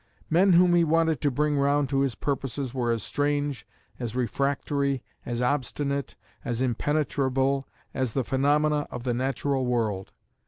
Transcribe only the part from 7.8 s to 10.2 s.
as the phenomena of the natural world.